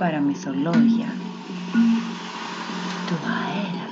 [0.00, 1.14] παραμυθολόγια
[3.06, 3.88] του αέρα.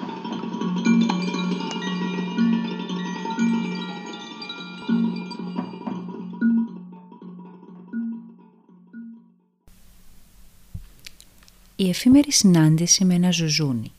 [11.76, 13.92] Η εφήμερη συνάντηση με ένα ζουζούνι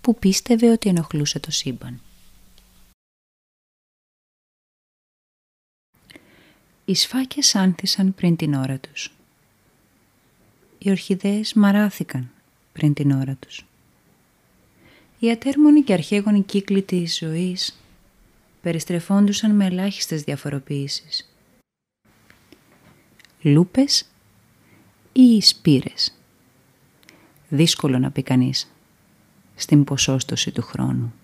[0.00, 2.00] που πίστευε ότι ενοχλούσε το σύμπαν.
[6.84, 9.15] Οι σφάκες άνθησαν πριν την ώρα τους.
[10.86, 12.30] Οι ορχιδέες μαράθηκαν
[12.72, 13.66] πριν την ώρα τους.
[15.18, 17.80] Οι ατέρμονοι και αρχαίγονοι κύκλοι της ζωής
[18.62, 21.32] περιστρεφόντουσαν με ελάχιστες διαφοροποιήσεις.
[23.40, 24.06] Λούπες
[25.12, 26.14] ή σπήρες.
[27.48, 28.72] Δύσκολο να πει κανείς
[29.54, 31.14] στην ποσόστοση του χρόνου.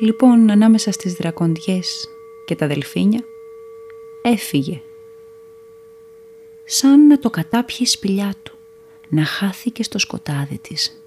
[0.00, 2.08] Λοιπόν, ανάμεσα στις δρακοντιές
[2.50, 3.24] και τα δελφίνια,
[4.22, 4.80] έφυγε.
[6.66, 8.58] Σαν να το κατάπιε η σπηλιά του,
[9.08, 11.02] να χάθηκε στο σκοτάδι της.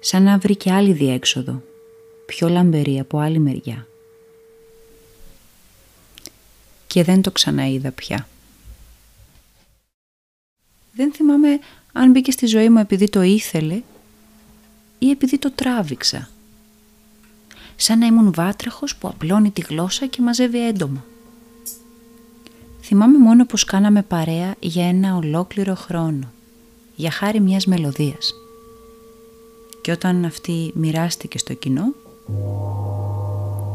[0.00, 1.62] Σαν να βρήκε άλλη διέξοδο,
[2.26, 3.86] πιο λαμπερή από άλλη μεριά.
[6.86, 8.28] Και δεν το ξαναείδα πια.
[10.92, 11.58] Δεν θυμάμαι
[11.92, 13.82] αν μπήκε στη ζωή μου επειδή το ήθελε
[14.98, 16.30] ή επειδή το τράβηξα
[17.76, 21.04] σαν να ήμουν βάτραχος που απλώνει τη γλώσσα και μαζεύει έντομα.
[22.80, 26.32] Θυμάμαι μόνο πως κάναμε παρέα για ένα ολόκληρο χρόνο,
[26.96, 28.34] για χάρη μιας μελωδίας.
[29.82, 31.94] Και όταν αυτή μοιράστηκε στο κοινό,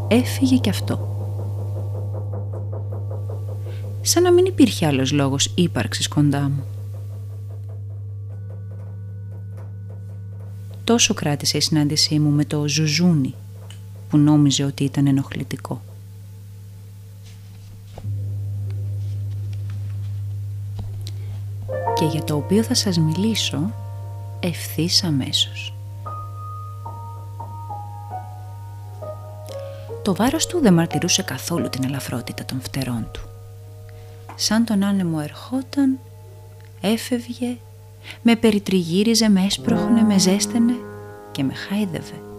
[0.08, 1.10] έφυγε κι αυτό.
[4.02, 6.64] Σαν να μην υπήρχε άλλος λόγος ύπαρξης κοντά μου.
[10.84, 13.34] Τόσο κράτησε η συνάντησή μου με το ζουζούνι
[14.12, 15.82] που νόμιζε ότι ήταν ενοχλητικό.
[21.96, 23.74] Και για το οποίο θα σας μιλήσω
[24.40, 25.74] ευθύς αμέσως.
[30.02, 33.22] Το βάρος του δεν μαρτυρούσε καθόλου την ελαφρότητα των φτερών του.
[34.36, 36.00] Σαν τον άνεμο ερχόταν,
[36.82, 37.58] έφευγε,
[38.22, 40.76] με περιτριγύριζε, με έσπροχνε, με ζέστενε
[41.32, 42.31] και με χάιδευε.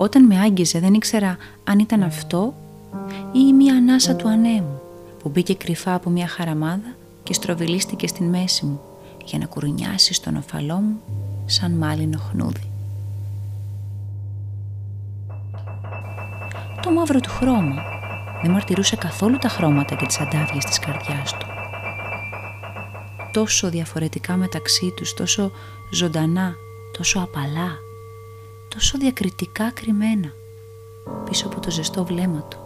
[0.00, 2.54] Όταν με άγγιζε δεν ήξερα αν ήταν αυτό
[3.32, 4.80] ή μια ανάσα του ανέμου
[5.22, 8.80] που μπήκε κρυφά από μια χαραμάδα και στροβιλίστηκε στην μέση μου
[9.24, 11.00] για να κουρνιάσει στον οφαλό μου
[11.46, 12.70] σαν μάλινο χνούδι.
[16.82, 17.82] Το μαύρο του χρώμα
[18.42, 21.46] δεν μαρτυρούσε καθόλου τα χρώματα και τις αντάβιες της καρδιάς του.
[23.32, 25.50] Τόσο διαφορετικά μεταξύ τους, τόσο
[25.92, 26.54] ζωντανά,
[26.98, 27.70] τόσο απαλά,
[28.78, 30.32] τόσο διακριτικά κρυμμένα
[31.24, 32.58] πίσω από το ζεστό βλέμμα του.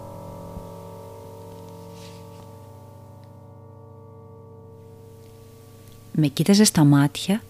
[6.12, 7.42] Με κοίταζε στα μάτια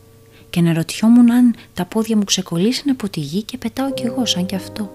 [0.50, 4.46] και αναρωτιόμουν αν τα πόδια μου ξεκολλήσαν από τη γη και πετάω κι εγώ σαν
[4.46, 4.90] κι αυτό.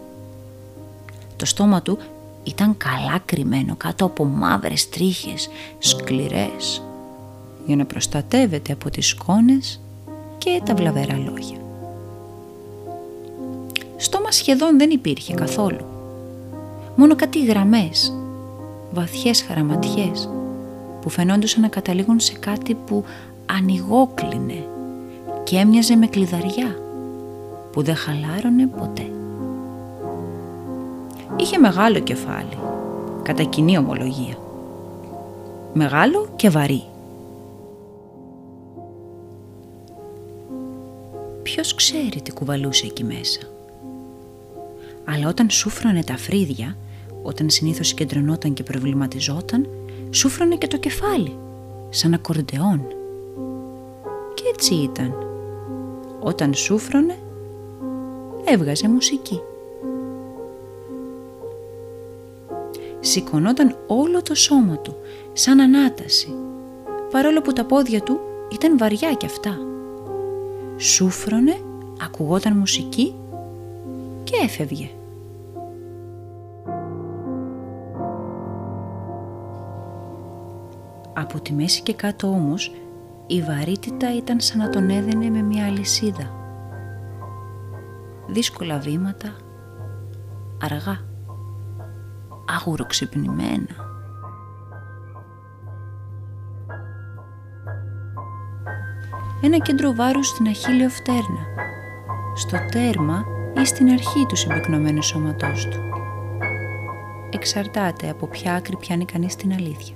[1.35, 1.97] Το στόμα του
[2.44, 5.49] ήταν καλά κρυμμένο κάτω από μαύρες τρίχες,
[5.79, 6.81] σκληρές,
[7.66, 9.81] για να προστατεύεται από τις σκόνες
[10.38, 11.66] και τα βλαβερά λόγια
[14.27, 15.85] στόμα σχεδόν δεν υπήρχε καθόλου.
[16.95, 18.13] Μόνο κάτι γραμμές,
[18.91, 20.29] βαθιές χαραματιές,
[21.01, 23.03] που φαινόντουσαν να καταλήγουν σε κάτι που
[23.45, 24.66] ανοιγόκλινε
[25.43, 26.75] και έμοιαζε με κλειδαριά,
[27.71, 29.11] που δεν χαλάρωνε ποτέ.
[31.35, 32.57] Είχε μεγάλο κεφάλι,
[33.23, 34.37] κατά κοινή ομολογία.
[35.73, 36.83] Μεγάλο και βαρύ.
[41.43, 43.39] Ποιος ξέρει τι κουβαλούσε εκεί μέσα;
[45.09, 46.78] Αλλά όταν σούφρωνε τα φρύδια,
[47.23, 49.67] όταν συνήθως συγκεντρωνόταν και προβληματιζόταν,
[50.11, 51.37] σούφρωνε και το κεφάλι,
[51.90, 52.81] σαν ακορντεόν.
[54.34, 55.14] Και έτσι ήταν.
[56.20, 57.17] Όταν σούφρωνε,
[58.46, 59.40] έβγαζε μουσική.
[62.99, 64.96] Σηκωνόταν όλο το σώμα του,
[65.34, 66.34] σαν ανάταση,
[67.11, 68.20] παρόλο που τα πόδια του
[68.53, 69.58] ήταν βαριά κι αυτά.
[70.78, 71.58] Σούφρωνε,
[72.02, 73.14] ακουγόταν μουσική
[74.23, 74.90] και έφευγε.
[81.19, 82.72] Από τη μέση και κάτω όμως
[83.28, 86.31] η βαρύτητα ήταν σαν να τον έδαινε με μια αλυσίδα.
[88.28, 89.35] Δύσκολα βήματα,
[90.61, 90.99] αργά,
[92.46, 93.75] αγουροξυπνημένα.
[99.41, 101.46] Ένα κέντρο βάρους στην αχίλιο φτέρνα,
[102.35, 103.23] στο τέρμα
[103.61, 105.79] ή στην αρχή του συμπυκνωμένου σώματός του.
[107.29, 109.96] εξαρτάται από ποια άκρη πιάνει κανείς την αλήθεια.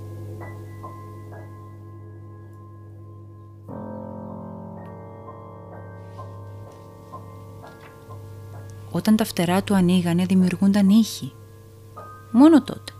[9.01, 11.33] Όταν τα φτερά του ανοίγανε δημιουργούνταν ήχοι.
[12.31, 12.91] Μόνο τότε.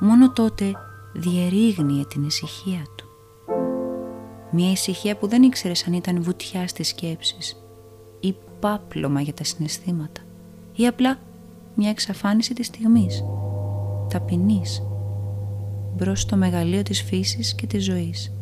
[0.00, 0.72] Μόνο τότε
[1.12, 3.06] διερήγνυε την ησυχία του.
[4.50, 7.64] Μια ησυχία που δεν ήξερε αν ήταν βουτιά στις σκέψεις
[8.20, 10.20] ή πάπλωμα για τα συναισθήματα
[10.74, 11.18] ή απλά
[11.74, 13.24] μια εξαφάνιση της στιγμής,
[14.08, 14.82] ταπεινής,
[15.96, 18.32] μπρος στο μεγαλείο της φύσης και της ζωής.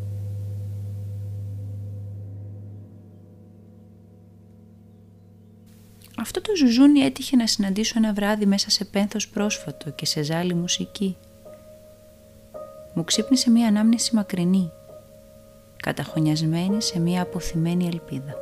[6.23, 10.53] Αυτό το ζουζούνι έτυχε να συναντήσω ένα βράδυ μέσα σε πένθος πρόσφατο και σε ζάλη
[10.53, 11.17] μουσική.
[12.93, 14.71] Μου ξύπνησε μία ανάμνηση μακρινή,
[15.83, 18.35] καταχωνιασμένη σε μία αποθυμένη ελπίδα.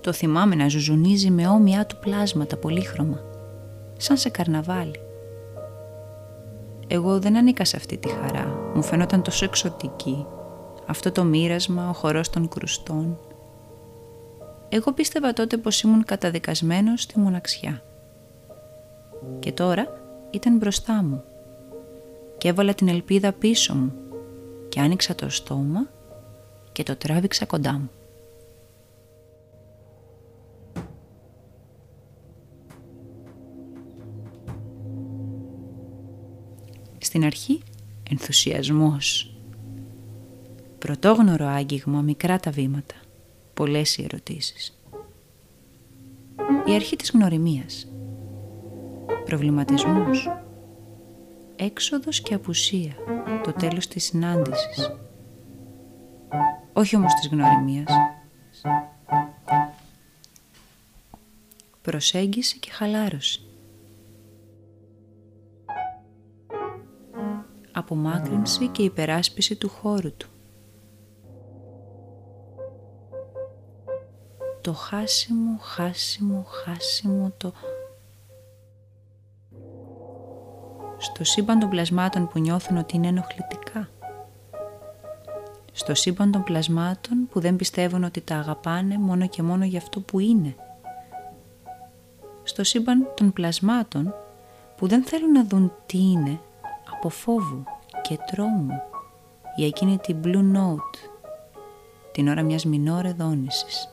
[0.00, 3.24] Το θυμάμαι να ζουζουνίζει με όμοιά του πλάσματα πολύχρωμα,
[3.96, 5.00] σαν σε καρναβάλι.
[6.86, 10.26] Εγώ δεν ανήκα σε αυτή τη χαρά, μου φαινόταν τόσο εξωτική,
[10.86, 13.18] αυτό το μοίρασμα, ο χορός των κρουστών.
[14.68, 17.82] Εγώ πίστευα τότε πως ήμουν καταδικασμένος στη μοναξιά.
[19.38, 19.86] Και τώρα
[20.30, 21.22] ήταν μπροστά μου
[22.38, 23.92] και έβαλα την ελπίδα πίσω μου
[24.68, 25.88] και άνοιξα το στόμα
[26.72, 27.90] και το τράβηξα κοντά μου.
[36.98, 37.62] Στην αρχή
[38.10, 39.34] ενθουσιασμός.
[40.78, 42.94] Πρωτόγνωρο άγγιγμα, μικρά τα βήματα,
[43.54, 44.78] πολλές οι ερωτήσεις.
[46.66, 47.88] Η αρχή της γνωριμίας.
[49.24, 50.30] Προβληματισμός.
[51.56, 52.94] Έξοδος και απουσία,
[53.44, 54.90] το τέλος της συνάντησης.
[56.72, 57.92] Όχι όμως της γνωριμίας.
[61.82, 63.49] Προσέγγιση και χαλάρωση.
[67.90, 70.28] Απομάκρυνση και υπεράσπιση του χώρου του.
[74.60, 77.52] Το χάσιμο, χάσιμο, χάσιμο, το...
[80.98, 83.88] Στο σύμπαν των πλασμάτων που νιώθουν ότι είναι ενοχλητικά.
[85.72, 90.00] Στο σύμπαν των πλασμάτων που δεν πιστεύουν ότι τα αγαπάνε μόνο και μόνο για αυτό
[90.00, 90.54] που είναι.
[92.42, 94.14] Στο σύμπαν των πλασμάτων
[94.76, 96.40] που δεν θέλουν να δουν τι είναι
[96.90, 97.64] από φόβου
[98.10, 98.82] και τρόμου
[99.56, 101.10] για εκείνη την Blue Note
[102.12, 103.88] την ώρα μιας μινόρε δόνησης.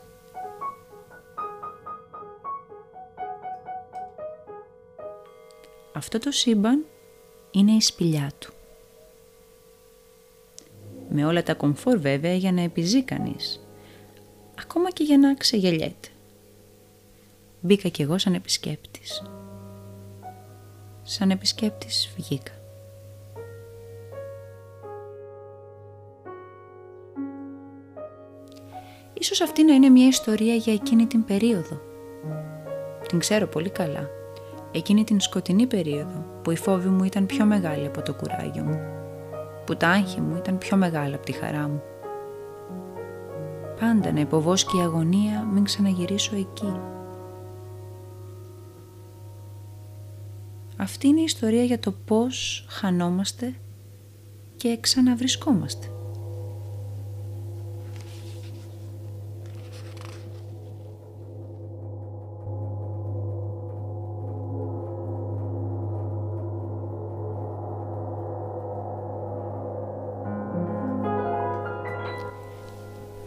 [5.93, 6.85] Αυτό το σύμπαν
[7.51, 8.53] είναι η σπηλιά του.
[11.09, 13.67] Με όλα τα κομφόρ βέβαια για να επιζεί κανείς.
[14.59, 16.07] Ακόμα και για να ξεγελιέται.
[17.61, 19.23] Μπήκα κι εγώ σαν επισκέπτης.
[21.03, 22.56] Σαν επισκέπτης βγήκα.
[29.29, 31.81] Ίσως αυτή να είναι μια ιστορία για εκείνη την περίοδο.
[33.07, 34.09] Την ξέρω πολύ καλά.
[34.71, 38.79] Εκείνη την σκοτεινή περίοδο που η φόβη μου ήταν πιο μεγάλη από το κουράγιο μου.
[39.65, 41.81] Που τα άγχη μου ήταν πιο μεγάλα από τη χαρά μου.
[43.79, 46.79] Πάντα να υποβόσκει η αγωνία μην ξαναγυρίσω εκεί.
[50.77, 53.53] Αυτή είναι η ιστορία για το πώς χανόμαστε
[54.55, 55.87] και ξαναβρισκόμαστε.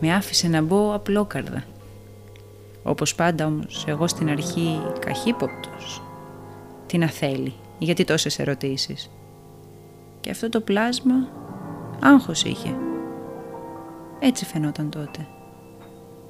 [0.00, 1.64] Με άφησε να μπω απλόκαρδα.
[2.83, 6.02] Όπως πάντα όμως, εγώ στην αρχή καχύποπτος.
[6.87, 9.11] Τι να θέλει, γιατί τόσες ερωτήσεις.
[10.21, 11.14] Και αυτό το πλάσμα
[12.00, 12.76] άγχος είχε.
[14.21, 15.26] Έτσι φαινόταν τότε.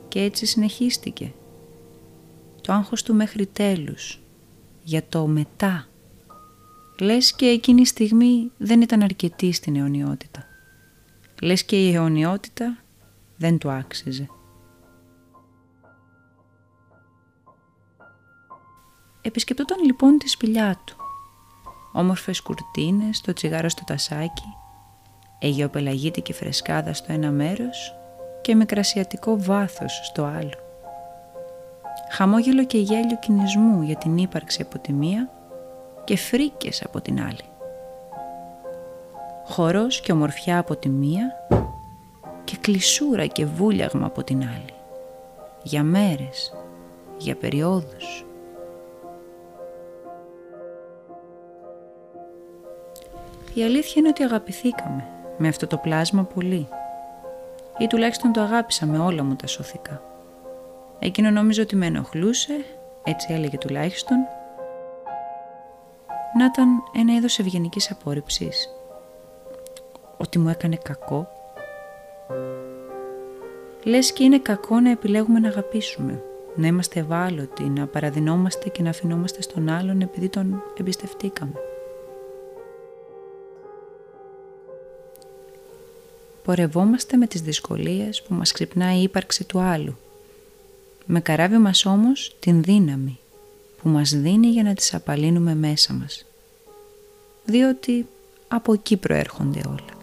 [0.08, 1.32] Και έτσι συνεχίστηκε.
[2.60, 4.20] Το άγχος του μέχρι τέλους.
[4.82, 5.86] Για το μετά.
[7.00, 10.44] Λες και εκείνη η στιγμή δεν ήταν αρκετή στην αιωνιότητα.
[11.42, 12.76] Λες και η αιωνιότητα
[13.40, 14.28] δεν του άξιζε.
[19.20, 20.96] Επισκεπτόταν λοιπόν τη σπηλιά του.
[21.92, 24.56] Όμορφες κουρτίνες, το τσιγάρο στο τασάκι,
[25.38, 27.94] αιγαιοπελαγίτικη φρεσκάδα στο ένα μέρος
[28.40, 30.58] και μικρασιατικό βάθος στο άλλο.
[32.10, 35.30] Χαμόγελο και γέλιο κινησμού για την ύπαρξη από τη μία
[36.04, 37.44] και φρίκες από την άλλη.
[39.44, 41.32] Χορός και ομορφιά από τη μία
[42.50, 44.74] και κλεισούρα και βούλιαγμα από την άλλη.
[45.62, 46.54] Για μέρες,
[47.18, 48.24] για περιόδους.
[53.54, 55.06] Η αλήθεια είναι ότι αγαπηθήκαμε
[55.38, 56.68] με αυτό το πλάσμα πολύ.
[57.78, 60.02] Ή τουλάχιστον το αγάπησα με όλα μου τα σωθικά.
[60.98, 62.64] Εκείνο νόμιζε ότι με ενοχλούσε,
[63.04, 64.16] έτσι έλεγε τουλάχιστον,
[66.38, 68.68] να ήταν ένα είδος ευγενικής απόρριψης.
[70.16, 71.39] Ότι μου έκανε κακό.
[73.84, 76.22] Λες και είναι κακό να επιλέγουμε να αγαπήσουμε,
[76.56, 81.52] να είμαστε ευάλωτοι, να παραδεινόμαστε και να αφινόμαστε στον άλλον επειδή τον εμπιστευτήκαμε.
[86.44, 89.96] Πορευόμαστε με τις δυσκολίες που μας ξυπνάει η ύπαρξη του άλλου.
[91.06, 93.18] Με καράβι μας όμως την δύναμη
[93.82, 96.26] που μας δίνει για να τις απαλύνουμε μέσα μας.
[97.44, 98.06] Διότι
[98.48, 99.99] από εκεί προέρχονται όλα.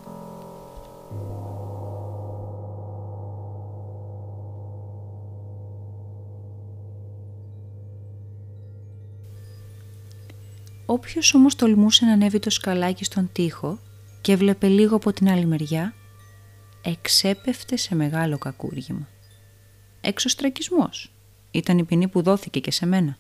[10.90, 13.80] Όποιος όμως τολμούσε να ανέβει το σκαλάκι στον τοίχο
[14.22, 15.94] και έβλεπε λίγο από την άλλη μεριά,
[16.82, 19.08] εξέπεφτε σε μεγάλο κακούργημα.
[20.02, 21.14] Εξωστρακισμός
[21.52, 23.18] ήταν η ποινή που δόθηκε και σε μένα.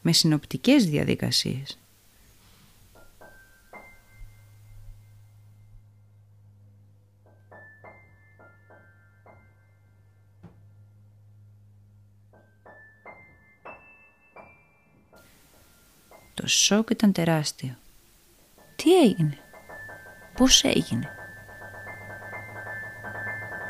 [0.00, 1.78] Με συνοπτικές διαδικασίες.
[16.40, 17.70] Το σοκ ήταν τεράστιο.
[18.76, 19.38] Τι έγινε,
[20.36, 21.08] πώς έγινε;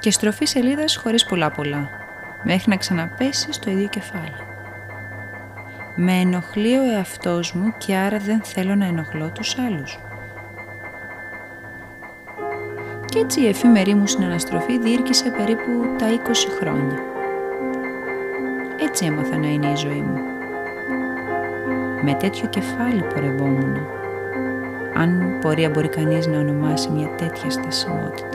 [0.01, 1.89] Και στροφή σελίδας χωρίς πολλά πολλά,
[2.45, 4.35] μέχρι να ξαναπέσει στο ίδιο κεφάλι.
[5.97, 9.99] Με ενοχλεί ο εαυτός μου και άρα δεν θέλω να ενοχλώ τους άλλους.
[13.05, 16.99] Και έτσι η εφήμερή μου συναναστροφή διήρκησε περίπου τα 20 χρόνια.
[18.81, 20.40] Έτσι έμαθα να είναι η ζωή μου
[22.03, 23.77] με τέτοιο κεφάλι πορευόμουν.
[24.95, 28.29] Αν πορεία μπορεί κανείς να ονομάσει μια τέτοια στασιμότητα.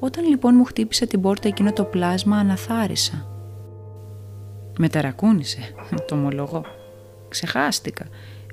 [0.00, 3.37] Όταν λοιπόν μου χτύπησε την πόρτα εκείνο το πλάσμα αναθάρισα
[4.78, 5.74] με ταρακούνησε,
[6.08, 6.64] το ομολογώ.
[7.28, 8.04] Ξεχάστηκα.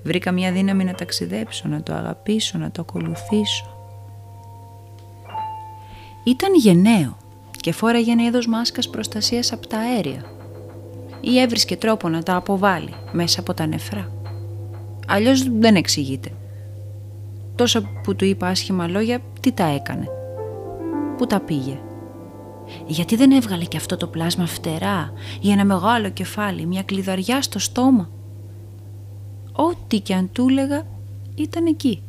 [0.04, 3.76] Βρήκα μια δύναμη να ταξιδέψω, να το αγαπήσω, να το ακολουθήσω.
[6.24, 7.18] Ήταν γενναίο
[7.52, 10.26] και φόραγε ένα είδος μάσκας προστασίας από τα αέρια
[11.22, 14.12] ή έβρισκε τρόπο να τα αποβάλει μέσα από τα νεφρά.
[15.08, 16.30] Αλλιώς δεν εξηγείται.
[17.56, 20.08] Τόσο που του είπα άσχημα λόγια, τι τα έκανε;
[21.18, 21.80] Πού τα πήγε;
[22.88, 27.60] Γιατί δεν έβγαλε και αυτό το πλάσμα φτερά ή ένα μεγάλο κεφάλι, μια κλειδαριά στο
[27.60, 28.10] στόμα.
[29.52, 30.88] Ό,τι και αν του έλεγα
[31.36, 32.04] ήταν εκεί.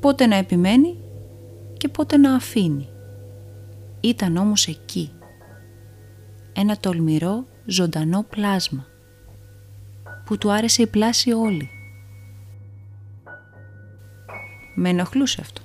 [0.00, 0.96] Πότε να επιμένει
[1.76, 2.88] και πότε να αφήνει.
[4.00, 5.10] Ήταν όμως εκεί.
[6.52, 8.86] Ένα τολμηρό ζωντανό πλάσμα
[10.24, 11.68] που του άρεσε η πλάση όλη.
[14.74, 15.63] Με ενοχλούσε αυτό.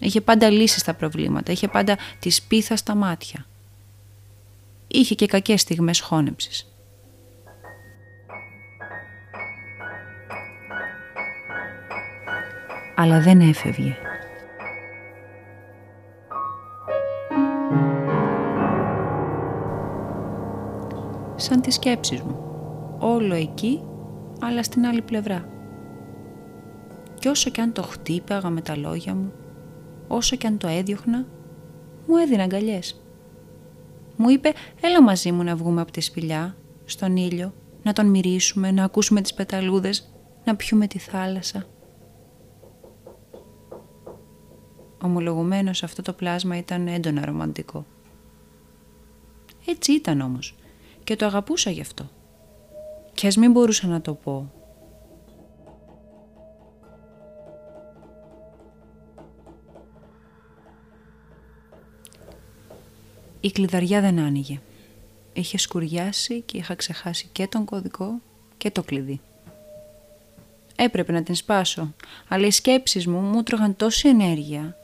[0.00, 3.46] Είχε πάντα λύσεις στα προβλήματα, είχε πάντα τη σπίθα στα μάτια.
[4.88, 6.72] Είχε και κακές στιγμές χώνεψης.
[12.94, 13.96] Αλλά δεν έφευγε.
[21.36, 22.42] Σαν τις σκέψεις μου.
[22.98, 23.82] Όλο εκεί,
[24.40, 25.48] αλλά στην άλλη πλευρά.
[27.18, 29.32] Κι όσο κι αν το χτύπαγα με τα λόγια μου,
[30.08, 31.26] όσο και αν το έδιωχνα,
[32.06, 33.02] μου έδινε αγκαλιές.
[34.16, 38.70] Μου είπε έλα μαζί μου να βγούμε από τη σπηλιά, στον ήλιο, να τον μυρίσουμε,
[38.70, 40.12] να ακούσουμε τις πεταλούδες,
[40.44, 41.66] να πιούμε τη θάλασσα.
[45.02, 47.86] Ομολογουμένως αυτό το πλάσμα ήταν έντονα ρομαντικό.
[49.66, 50.56] Έτσι ήταν όμως
[51.04, 52.10] και το αγαπούσα γι' αυτό.
[53.14, 54.52] Και ας μην μπορούσα να το πω
[63.40, 64.60] Η κλειδαριά δεν άνοιγε.
[65.32, 68.20] Είχε σκουριάσει και είχα ξεχάσει και τον κωδικό
[68.56, 69.20] και το κλειδί.
[70.76, 71.94] Έπρεπε να την σπάσω,
[72.28, 74.76] αλλά οι σκέψεις μου μου τρώγαν τόση ενέργεια.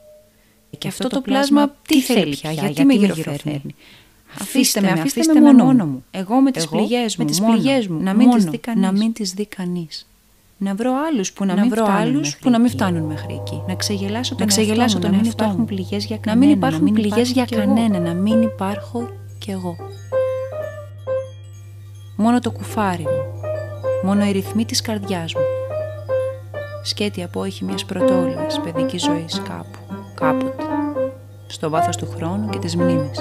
[0.77, 3.75] Και, αυτό, το πλάσμα τι θέλει πια, γιατί, γιατί με γυροφέρνει;
[4.39, 6.05] Αφήστε με, αφήστε με μόνο, μου.
[6.11, 8.83] Εγώ με τις πληγές μου, τις πληγές μου, να μην, τις δει κανείς.
[8.83, 10.07] να μην τις δει κανείς.
[10.57, 13.63] Να βρω άλλους που να, μην, βρω άλλους που να μην φτάνουν μέχρι εκεί.
[13.67, 16.41] Να ξεγελάσω τον, να ξεγελάσω τον να μην υπάρχουν πληγές για κανένα.
[16.41, 17.99] Να μην υπάρχουν πληγές για κανένα.
[17.99, 19.75] Να μην υπάρχω κι εγώ.
[22.15, 23.33] Μόνο το κουφάρι μου.
[24.03, 25.41] Μόνο οι ρυθμοί της καρδιάς μου.
[26.83, 29.79] Σκέτη απόϊχη μιας πρωτόλιας παιδικής ζωής κάπου,
[30.13, 30.63] κάποτε.
[31.47, 33.19] Στο βάθος του χρόνου και της μνήμης.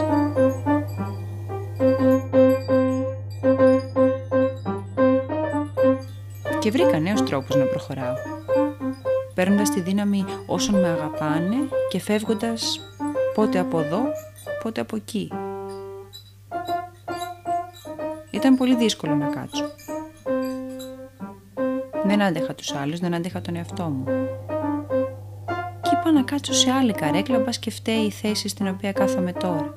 [6.65, 8.15] Και βρήκα νέους τρόπους να προχωράω.
[9.35, 11.57] Παίρνοντας τη δύναμη όσων με αγαπάνε
[11.89, 12.81] και φεύγοντας
[13.35, 14.01] πότε από εδώ,
[14.63, 15.31] πότε από εκεί.
[18.31, 19.65] Ήταν πολύ δύσκολο να κάτσω.
[22.05, 24.05] Δεν άντεχα τους άλλους, δεν άντεχα τον εαυτό μου.
[25.83, 29.33] Και είπα να κάτσω σε άλλη καρέκλα, μπας και φταίει η θέση στην οποία κάθομαι
[29.33, 29.75] τώρα.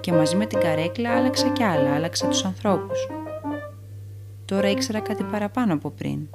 [0.00, 3.21] Και μαζί με την καρέκλα άλλαξα κι άλλα, άλλαξα τους ανθρώπους.
[4.52, 6.28] Τώρα ήξερα κάτι παραπάνω από πριν.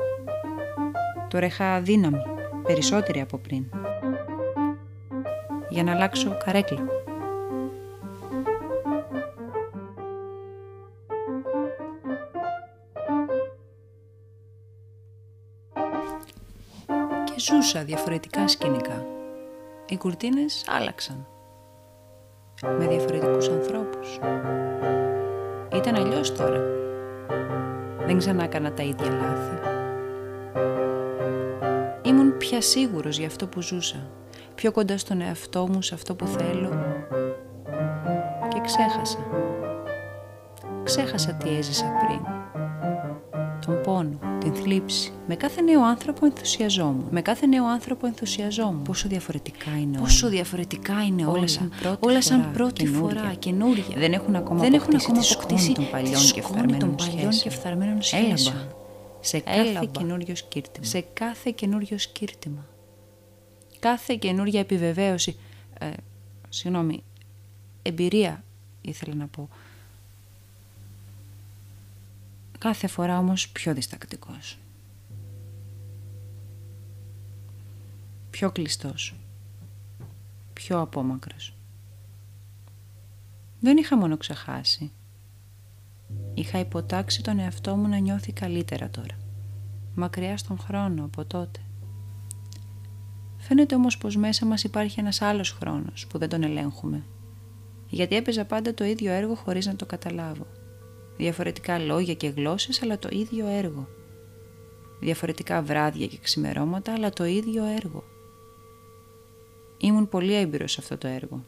[1.27, 2.21] Τώρα είχα δύναμη,
[2.63, 3.65] περισσότερη από πριν.
[5.69, 6.85] Για να αλλάξω καρέκλα.
[17.23, 19.05] Και ζούσα διαφορετικά σκηνικά.
[19.87, 21.27] Οι κουρτίνες άλλαξαν.
[22.61, 24.19] Με διαφορετικούς ανθρώπους.
[25.73, 26.77] Ήταν αλλιώς τώρα
[28.07, 29.57] δεν ξανά έκανα τα ίδια λάθη.
[32.01, 34.09] Ήμουν πια σίγουρος για αυτό που ζούσα,
[34.55, 36.69] πιο κοντά στον εαυτό μου, σε αυτό που θέλω
[38.47, 39.19] και ξέχασα.
[40.83, 42.36] Ξέχασα τι έζησα πριν.
[43.67, 45.11] Τον πόνο, την θλίψη.
[45.27, 47.07] Με κάθε νέο άνθρωπο ενθουσιαζόμουν.
[47.11, 48.81] Με κάθε νέο άνθρωπο ενθουσιαζόμουν.
[48.83, 50.05] Πόσο διαφορετικά είναι όλα.
[50.05, 51.31] Πόσο διαφορετικά είναι όλα.
[51.31, 53.19] Όλα σαν πρώτη, όλα σαν φορά, πρώτη καινούρια.
[53.19, 53.85] φορά, καινούρια.
[53.95, 58.01] Δεν έχουν ακόμα Δεν αποκτήσει, έχουν ακόμα αποκτήσει των παλιών και φθαρμένων, παλιών και φθαρμένων
[58.01, 58.67] σχέσεων.
[59.19, 60.85] Σε κάθε καινούριο σκύρτημα.
[60.85, 62.65] Σε κάθε καινούριο σκύρτημα.
[63.79, 65.35] Κάθε καινούρια επιβεβαίωση.
[65.79, 65.89] Ε,
[66.49, 67.03] συγγνώμη,
[67.81, 68.43] εμπειρία
[68.81, 69.49] ήθελα να πω
[72.57, 74.57] κάθε φορά όμως πιο διστακτικός.
[78.29, 79.15] Πιο κλειστός.
[80.53, 81.53] Πιο απόμακρος.
[83.59, 84.91] Δεν είχα μόνο ξεχάσει.
[86.33, 89.17] Είχα υποτάξει τον εαυτό μου να νιώθει καλύτερα τώρα.
[89.95, 91.59] Μακριά στον χρόνο από τότε.
[93.37, 97.03] Φαίνεται όμως πως μέσα μας υπάρχει ένας άλλος χρόνος που δεν τον ελέγχουμε.
[97.89, 100.47] Γιατί έπαιζα πάντα το ίδιο έργο χωρίς να το καταλάβω.
[101.17, 103.87] Διαφορετικά λόγια και γλώσσες, αλλά το ίδιο έργο.
[104.99, 108.03] Διαφορετικά βράδια και ξημερώματα, αλλά το ίδιο έργο.
[109.77, 111.43] Ήμουν πολύ έμπειρος σε αυτό το έργο.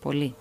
[0.00, 0.34] Πολύ.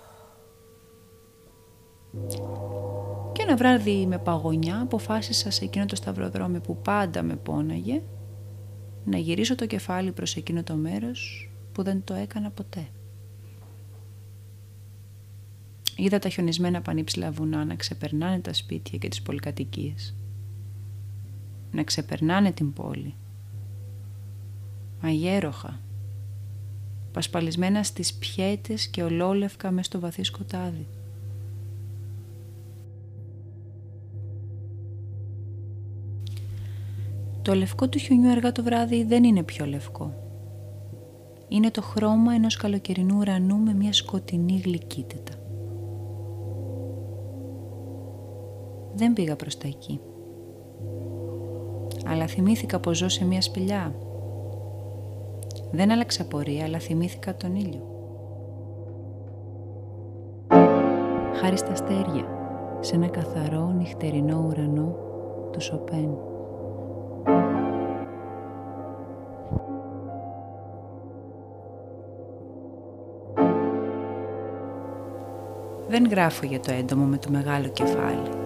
[3.31, 8.01] Και ένα βράδυ με παγωνιά αποφάσισα σε εκείνο το σταυροδρόμι που πάντα με πόναγε
[9.05, 12.87] να γυρίσω το κεφάλι προς εκείνο το μέρος που δεν το έκανα ποτέ.
[15.95, 20.15] Είδα τα χιονισμένα πανύψηλα βουνά να ξεπερνάνε τα σπίτια και τις πολυκατοικίες.
[21.71, 23.13] Να ξεπερνάνε την πόλη.
[25.01, 25.79] Αγέροχα.
[27.11, 30.87] Πασπαλισμένα στις πιέτες και ολόλευκα μες στο βαθύ σκοτάδι.
[37.41, 40.13] Το λευκό του χιονιού αργά το βράδυ δεν είναι πιο λευκό.
[41.47, 45.33] Είναι το χρώμα ενός καλοκαιρινού ουρανού με μια σκοτεινή γλυκύτητα.
[48.95, 49.99] Δεν πήγα προς τα εκεί.
[52.05, 53.95] Αλλά θυμήθηκα πως ζω σε μια σπηλιά.
[55.71, 57.89] Δεν άλλαξα πορεία, αλλά θυμήθηκα τον ήλιο.
[61.33, 62.25] Χάρη στα αστέρια,
[62.79, 64.95] σε ένα καθαρό νυχτερινό ουρανό
[65.51, 66.17] του Σοπέν.
[75.87, 78.44] Δεν γράφω για το έντομο με το μεγάλο κεφάλι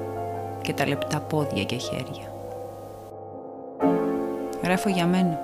[0.61, 2.33] και τα λεπτά πόδια και χέρια.
[4.63, 5.39] Γράφω για μένα,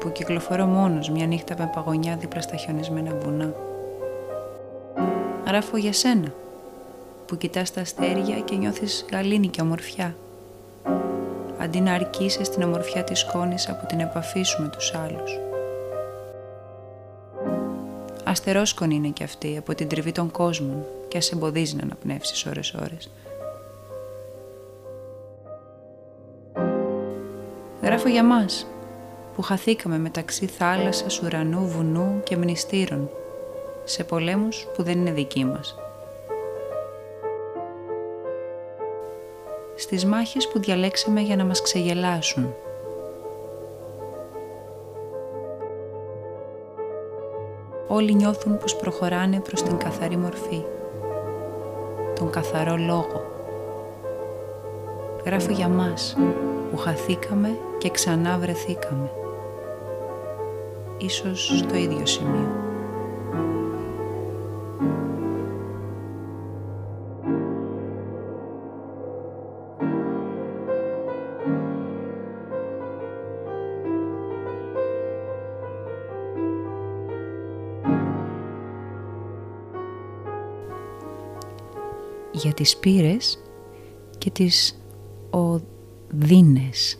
[0.00, 3.54] που κυκλοφορώ μόνος μια νύχτα με παγωνιά δίπλα στα χιονισμένα βουνά.
[5.46, 6.32] Γράφω για σένα,
[7.26, 10.16] που κοιτάς τα αστέρια και νιώθεις γαλήνη και ομορφιά,
[11.58, 15.38] αντί να αρκείσαι στην ομορφιά της σκόνης από την επαφή σου με τους άλλους.
[18.24, 23.10] Αστερόσκονη είναι και αυτή από την τριβή των κόσμων και ας εμποδίζει να αναπνεύσεις ώρες-ώρες.
[27.86, 28.66] Γράφω για μας,
[29.34, 33.10] που χαθήκαμε μεταξύ θάλασσας, ουρανού, βουνού και μνηστήρων,
[33.84, 35.76] σε πολέμους που δεν είναι δικοί μας.
[39.78, 42.54] στις μάχες που διαλέξαμε για να μας ξεγελάσουν.
[47.88, 50.64] Όλοι νιώθουν πως προχωράνε προς την καθαρή μορφή,
[52.14, 53.35] τον καθαρό λόγο.
[55.26, 56.16] Γράφω για μας
[56.70, 59.10] που χαθήκαμε και ξανά βρεθήκαμε.
[60.98, 62.64] Ίσως στο ίδιο σημείο.
[82.30, 83.42] για τις πύρες
[84.18, 84.85] και τις
[85.36, 86.98] οδύνες.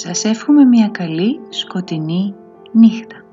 [0.00, 2.34] Σας εύχομαι μια καλή σκοτεινή
[2.72, 3.24] νύχτα.